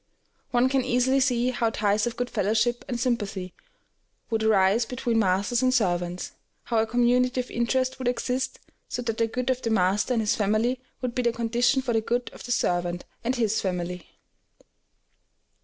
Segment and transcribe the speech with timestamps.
[0.49, 3.53] One can easily see how ties of good fellowship and sympathy
[4.31, 6.31] would arise between masters and servants,
[6.63, 8.57] how a community of interest would exist,
[8.89, 11.93] so that the good of the master and his family would be the condition for
[11.93, 14.07] the good of the servant and his family.